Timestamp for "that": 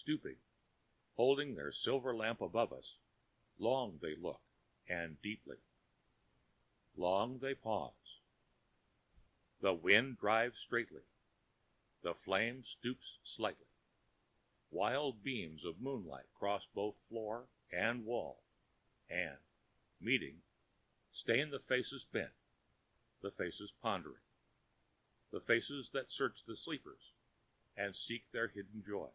25.90-26.08